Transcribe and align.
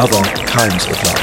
Other 0.00 0.22
kinds 0.46 0.86
of 0.86 0.92
life? 0.92 1.19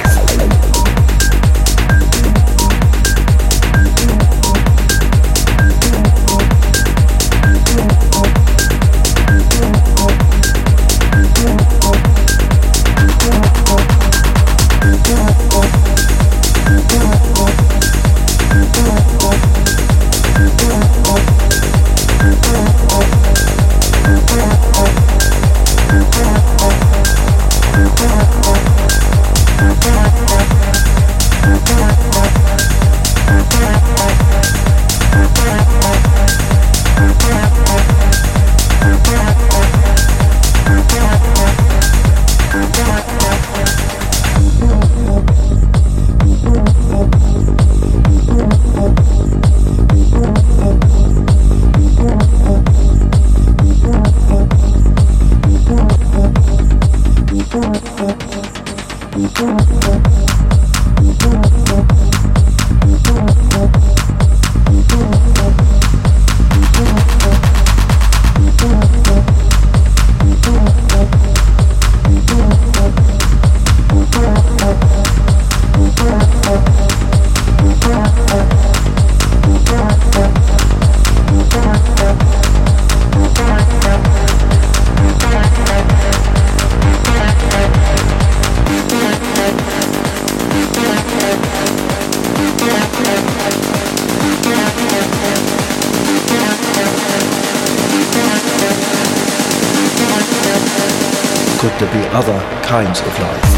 Kinds 102.67 102.99
of 102.99 103.19
life. 103.21 103.56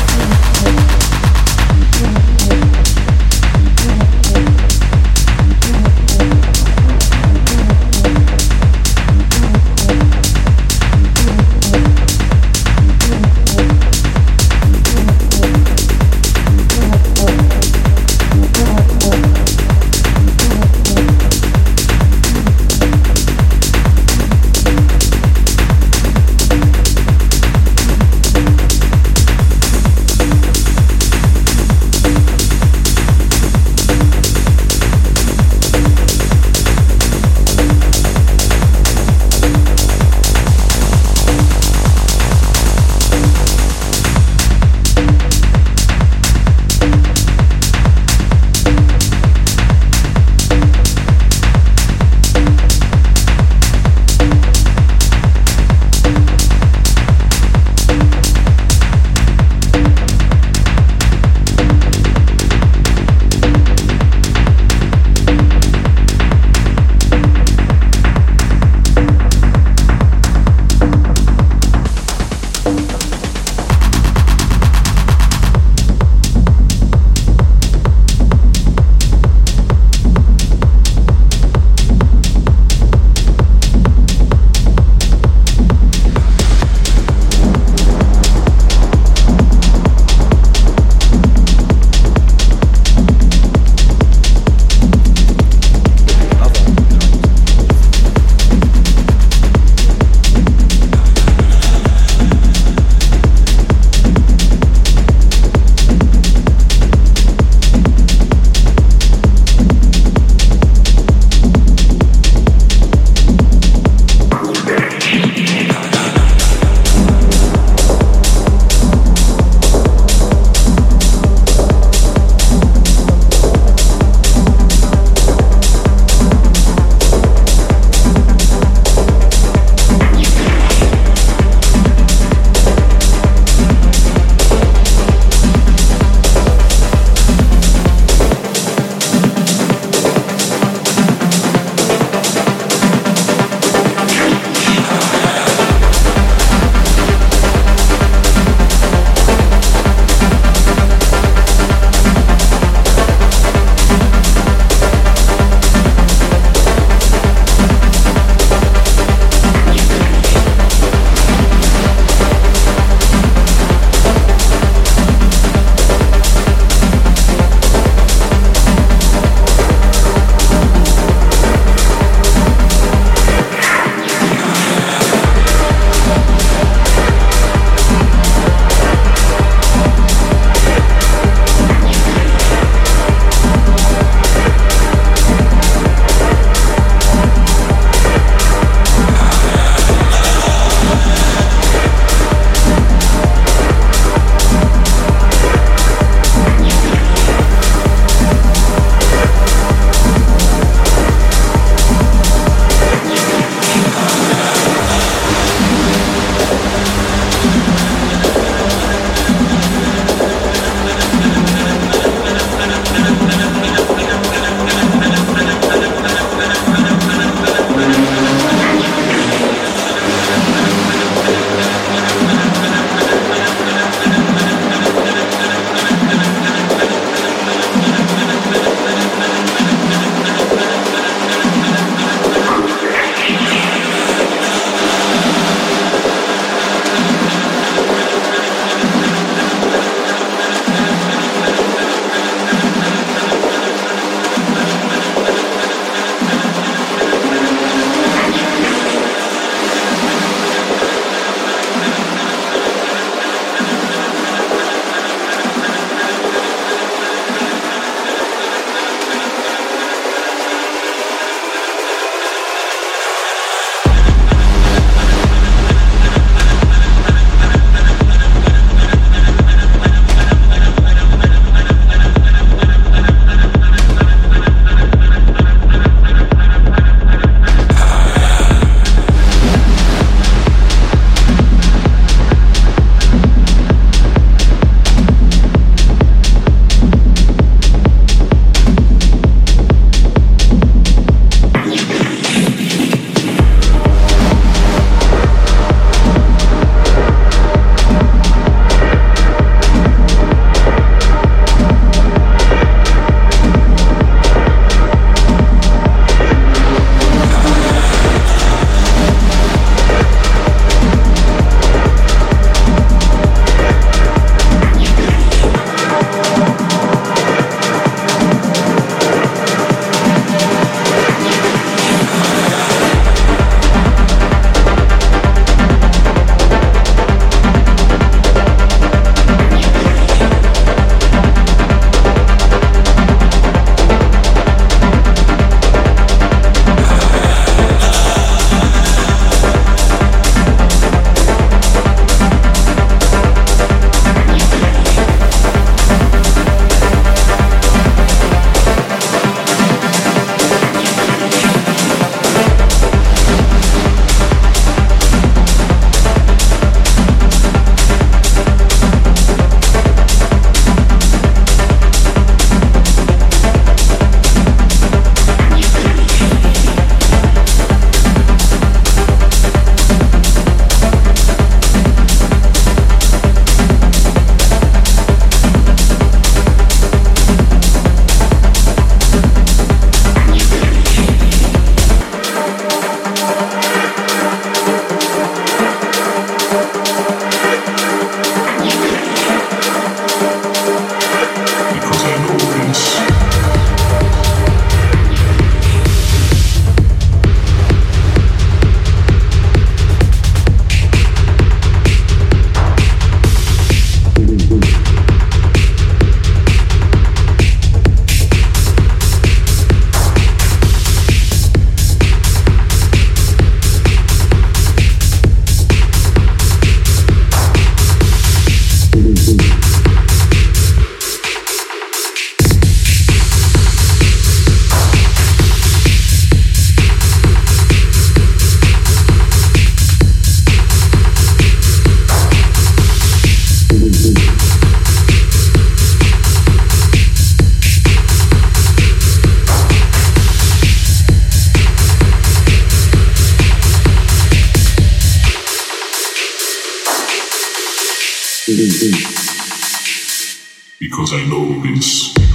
Because 450.80 451.14
I 451.14 451.24
know 451.30 451.62
this. 451.62 452.29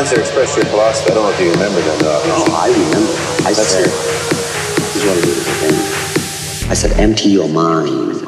Lines 0.00 0.10
that 0.12 0.20
expressed 0.20 0.56
your 0.56 0.64
philosophy. 0.66 1.10
I 1.10 1.14
don't 1.14 1.24
know 1.24 1.30
if 1.30 1.40
you 1.40 1.50
remember 1.50 1.80
them, 1.82 1.98
though. 1.98 2.22
Oh, 2.24 2.56
I 2.56 2.68
remember. 2.72 3.12
I 3.44 3.52
Let's 3.52 3.68
said, 3.68 3.84
this 3.84 4.96
is 4.96 5.04
what 5.04 5.18
it 5.18 5.24
is 5.26 5.44
again. 5.44 6.70
I 6.70 6.74
said, 6.74 6.98
empty 6.98 7.28
your 7.28 7.48
mind. 7.50 8.22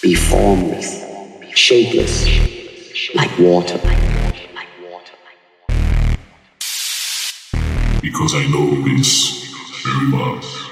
Be 0.00 0.14
formless, 0.14 1.04
shapeless, 1.54 2.24
like 3.14 3.38
water. 3.38 3.78
Because 8.00 8.34
I 8.34 8.46
know 8.48 8.82
this 8.84 9.52
very 9.84 10.10
well. 10.10 10.63